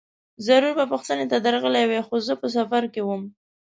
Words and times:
ضرور 0.45 0.73
به 0.77 0.85
پوښتنې 0.91 1.25
ته 1.31 1.37
درغلی 1.45 1.85
وای، 1.87 2.01
خو 2.07 2.15
زه 2.27 2.33
په 2.41 2.47
سفر 2.55 2.83
کې 2.93 3.01
وم. 3.03 3.21